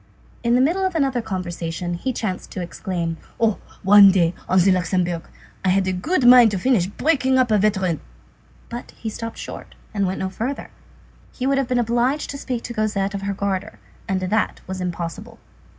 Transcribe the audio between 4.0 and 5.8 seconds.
day, at the Luxembourg, I